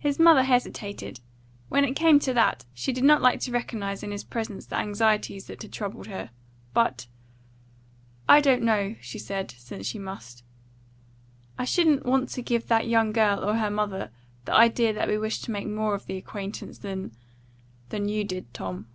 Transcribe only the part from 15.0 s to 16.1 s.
we wished to make more of